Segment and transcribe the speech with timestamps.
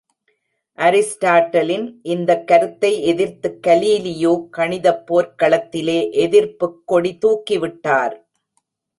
[0.77, 8.15] அரிஸ்டாட்டிலின் இந்தக் கருத்தை எதிர்த்துக் கலீலியோ கணிதப் போர்க்களத்திலே எதிர்ப்புக் கொடி தூக்கிவிட்டார்.